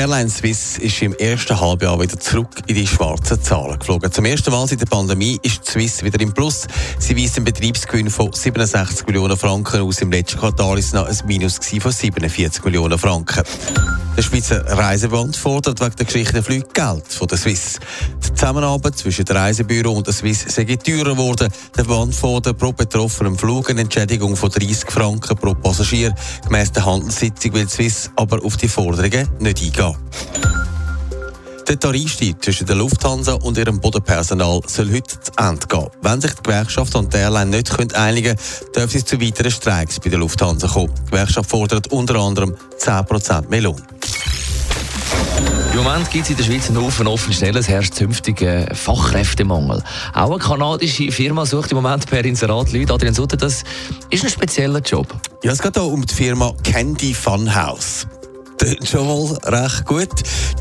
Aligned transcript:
Airline 0.00 0.30
Swiss 0.30 0.78
ist 0.78 1.02
im 1.02 1.12
ersten 1.12 1.60
Halbjahr 1.60 2.00
wieder 2.00 2.18
zurück 2.18 2.48
in 2.66 2.74
die 2.74 2.86
schwarzen 2.86 3.42
Zahlen 3.42 3.78
geflogen. 3.78 4.10
Zum 4.10 4.24
ersten 4.24 4.50
Mal 4.50 4.66
seit 4.66 4.80
der 4.80 4.86
Pandemie 4.86 5.38
ist 5.42 5.66
Swiss 5.66 6.02
wieder 6.02 6.18
im 6.22 6.32
Plus. 6.32 6.66
Sie 6.98 7.14
weist 7.14 7.36
einen 7.36 7.44
Betriebsgewinn 7.44 8.08
von 8.08 8.32
67 8.32 9.06
Millionen 9.06 9.36
Franken 9.36 9.82
aus. 9.82 10.00
Im 10.00 10.10
letzten 10.10 10.40
Quartal 10.40 10.78
ist 10.78 10.86
es 10.86 10.92
noch 10.94 11.06
ein 11.06 11.18
Minus 11.26 11.58
von 11.58 11.92
47 11.92 12.64
Millionen 12.64 12.98
Franken. 12.98 13.44
Der 14.16 14.22
Schweizer 14.22 14.64
Reiseband 14.66 15.36
fordert 15.36 15.82
wegen 15.82 15.96
der 15.96 16.06
Geschichte 16.06 16.42
Flüge 16.42 16.68
Geld 16.72 17.06
von 17.06 17.28
der 17.28 17.36
Swiss. 17.36 17.78
Die 18.26 18.29
Zusammenarbeit 18.40 18.96
zwischen 18.96 19.26
dem 19.26 19.36
Reisebüro 19.36 19.92
und 19.92 20.06
der 20.06 20.14
Swiss 20.14 20.46
sei 20.48 20.64
teurer 20.64 21.10
geworden. 21.10 21.52
Der 21.76 21.84
Band 21.84 22.14
fordert 22.14 22.56
pro 22.56 22.72
betroffenen 22.72 23.36
Flug 23.36 23.68
eine 23.68 23.82
Entschädigung 23.82 24.34
von 24.34 24.48
30 24.48 24.90
Franken 24.90 25.36
pro 25.36 25.52
Passagier. 25.52 26.14
Gemäss 26.46 26.72
der 26.72 26.86
Handelssitzung 26.86 27.52
will 27.52 27.66
die 27.66 27.70
Swiss 27.70 28.10
aber 28.16 28.42
auf 28.42 28.56
die 28.56 28.68
Forderungen 28.68 29.28
nicht 29.40 29.62
eingehen. 29.62 29.94
Der 31.68 31.78
Tarifstreit 31.78 32.42
zwischen 32.42 32.66
der 32.66 32.76
Lufthansa 32.76 33.34
und 33.34 33.58
ihrem 33.58 33.78
Bodenpersonal 33.78 34.62
soll 34.66 34.90
heute 34.90 35.20
zu 35.20 35.32
Ende 35.36 35.66
gehen. 35.66 35.88
Wenn 36.00 36.22
sich 36.22 36.32
die 36.32 36.42
Gewerkschaft 36.42 36.94
und 36.94 37.12
die 37.12 37.18
Airline 37.18 37.50
nicht 37.58 37.94
einigen 37.94 38.36
können, 38.36 38.72
dürfen 38.74 38.96
es 38.96 39.04
zu 39.04 39.20
weiteren 39.20 39.50
Streiks 39.50 40.00
bei 40.00 40.08
der 40.08 40.18
Lufthansa 40.18 40.66
kommen. 40.66 40.94
Die 40.94 41.10
Gewerkschaft 41.10 41.50
fordert 41.50 41.92
unter 41.92 42.14
anderem 42.14 42.56
10% 42.78 43.50
mehr 43.50 43.60
Lohn. 43.60 43.82
Im 45.72 45.84
Moment 45.84 46.10
gibt 46.10 46.24
es 46.24 46.30
in 46.30 46.36
der 46.36 46.44
Schweiz 46.44 46.68
einen 46.68 46.82
Haufen 46.82 47.06
offene 47.06 47.32
Stellen. 47.32 47.56
Es 47.56 47.68
herrscht 47.68 47.94
zünftig 47.94 48.44
Fachkräftemangel. 48.74 49.82
Auch 50.12 50.30
eine 50.30 50.38
kanadische 50.38 51.12
Firma 51.12 51.46
sucht 51.46 51.70
im 51.70 51.76
Moment 51.76 52.06
per 52.06 52.24
Inserat 52.24 52.72
Leute. 52.72 52.92
Adrian 52.92 53.14
Sutter, 53.14 53.36
das 53.36 53.62
ist 54.10 54.24
ein 54.24 54.30
spezieller 54.30 54.80
Job. 54.80 55.06
Ja, 55.44 55.52
es 55.52 55.62
geht 55.62 55.74
hier 55.76 55.84
um 55.84 56.04
die 56.04 56.12
Firma 56.12 56.52
Candy 56.64 57.14
Funhouse 57.14 58.06
klingt 58.60 58.88
schon 58.88 59.06
mal 59.06 59.38
recht 59.44 59.84
gut. 59.86 60.08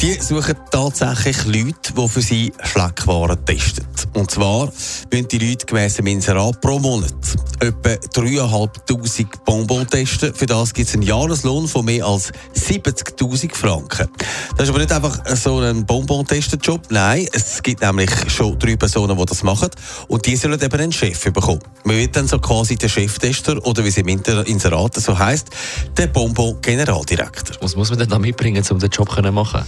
Die 0.02 0.14
suchen 0.14 0.56
tatsächlich 0.72 1.46
Leute, 1.46 1.94
die 1.94 2.08
für 2.08 2.22
sie 2.22 2.54
Schleckwaren 2.64 3.46
testen. 3.46 3.86
Und 4.14 4.32
zwar 4.32 4.72
müssen 5.12 5.28
die 5.28 5.40
Leute 5.40 5.66
gemäss 5.66 5.96
dem 5.96 6.08
Inserat 6.08 6.62
pro 6.62 6.80
Monat 6.80 7.14
etwa 7.60 7.90
3'500 7.90 9.44
Bonbons 9.44 9.90
testen. 9.90 10.34
Für 10.34 10.46
das 10.46 10.74
gibt 10.74 10.88
es 10.88 10.94
einen 10.94 11.04
Jahreslohn 11.04 11.68
von 11.68 11.84
mehr 11.84 12.06
als 12.06 12.32
70'000 12.56 13.54
Franken. 13.54 14.08
Das 14.56 14.64
ist 14.64 14.70
aber 14.70 14.80
nicht 14.80 14.92
einfach 14.92 15.20
so 15.36 15.60
ein 15.60 15.86
Bonbon-Testen-Job. 15.86 16.88
Nein, 16.90 17.28
es 17.34 17.62
gibt 17.62 17.82
nämlich 17.82 18.10
schon 18.28 18.58
drei 18.58 18.78
Personen, 18.78 19.18
die 19.18 19.26
das 19.26 19.44
machen. 19.44 19.70
Und 20.08 20.26
die 20.26 20.38
sollen 20.38 20.62
eben 20.62 20.80
einen 20.80 20.92
Chef 20.94 21.22
bekommen. 21.26 21.60
Man 21.84 21.98
wird 21.98 22.16
dann 22.16 22.28
so 22.28 22.40
quasi 22.40 22.78
der 22.78 22.90
Cheftester 22.90 23.58
oder 23.66 23.84
wie 23.84 23.90
es 23.90 23.98
im 23.98 24.08
Inserat 24.08 24.96
so 24.96 25.20
heisst, 25.20 25.50
der 25.98 26.08
Bonbon-Generaldirektor. 26.08 27.58
Was 27.62 27.76
muss 27.76 27.90
man 27.90 28.00
denn 28.00 28.10
da 28.10 28.18
mitbringen, 28.18 28.64
um 28.70 28.80
den 28.80 28.90
Job 28.90 29.14
zu 29.14 29.32
machen? 29.32 29.66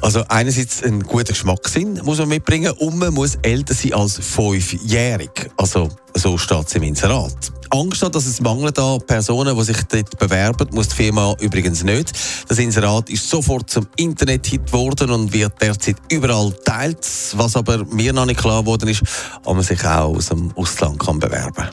Also 0.00 0.24
einerseits 0.28 0.82
einen 0.82 1.02
guten 1.02 1.28
Geschmackssinn 1.28 2.00
muss 2.04 2.18
man 2.18 2.28
mitbringen 2.28 2.72
und 2.78 2.98
man 2.98 3.12
muss 3.12 3.36
älter 3.42 3.74
sein 3.74 3.94
als 3.94 4.18
fünfjährig. 4.18 5.50
Also 5.56 5.88
so 6.14 6.38
steht 6.38 6.66
es 6.66 6.74
im 6.74 6.84
Inserat. 6.84 7.52
Angst 7.70 8.02
hat, 8.02 8.14
dass 8.14 8.26
es 8.26 8.40
mangelt 8.40 8.78
an 8.78 9.00
Personen, 9.06 9.56
die 9.56 9.64
sich 9.64 9.76
dort 9.82 10.18
bewerben, 10.18 10.68
muss 10.72 10.88
die 10.88 10.96
Firma 10.96 11.34
übrigens 11.40 11.84
nicht. 11.84 12.12
Das 12.48 12.58
Inserat 12.58 13.10
ist 13.10 13.28
sofort 13.28 13.68
zum 13.68 13.86
Internet-Hit 13.96 14.66
geworden 14.66 15.10
und 15.10 15.32
wird 15.32 15.60
derzeit 15.60 15.96
überall 16.10 16.52
teilt. 16.64 17.06
Was 17.34 17.56
aber 17.56 17.84
mir 17.84 18.12
noch 18.12 18.26
nicht 18.26 18.40
klar 18.40 18.62
geworden 18.62 18.88
ist, 18.88 19.02
ob 19.44 19.56
man 19.56 19.64
sich 19.64 19.84
auch 19.84 20.16
aus 20.16 20.28
dem 20.28 20.52
Ausland 20.56 20.98
kann 20.98 21.18
bewerben 21.18 21.68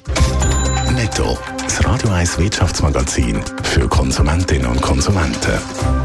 Netto, 0.95 1.37
das 1.61 1.83
Radio 1.85 2.09
1 2.09 2.37
Wirtschaftsmagazin 2.37 3.41
für 3.63 3.87
Konsumentinnen 3.87 4.67
und 4.67 4.81
Konsumenten. 4.81 6.04